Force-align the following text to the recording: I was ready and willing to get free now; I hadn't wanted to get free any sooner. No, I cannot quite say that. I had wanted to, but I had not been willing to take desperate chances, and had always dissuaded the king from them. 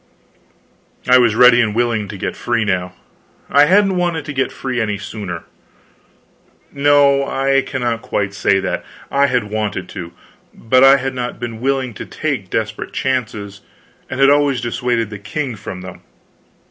I 1.07 1.19
was 1.19 1.35
ready 1.35 1.61
and 1.61 1.75
willing 1.75 2.07
to 2.07 2.17
get 2.17 2.35
free 2.35 2.65
now; 2.65 2.93
I 3.51 3.65
hadn't 3.65 3.97
wanted 3.97 4.25
to 4.25 4.33
get 4.33 4.51
free 4.51 4.81
any 4.81 4.97
sooner. 4.97 5.43
No, 6.73 7.23
I 7.27 7.61
cannot 7.61 8.01
quite 8.01 8.33
say 8.33 8.59
that. 8.61 8.83
I 9.11 9.27
had 9.27 9.51
wanted 9.51 9.87
to, 9.89 10.11
but 10.55 10.83
I 10.83 10.97
had 10.97 11.13
not 11.13 11.39
been 11.39 11.61
willing 11.61 11.93
to 11.93 12.05
take 12.07 12.49
desperate 12.49 12.93
chances, 12.93 13.61
and 14.09 14.19
had 14.19 14.31
always 14.31 14.59
dissuaded 14.59 15.11
the 15.11 15.19
king 15.19 15.55
from 15.55 15.81
them. 15.81 16.01